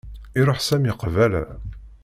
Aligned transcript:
Iṛuḥ 0.39 0.59
Sami 0.63 0.93
qbala. 1.01 1.43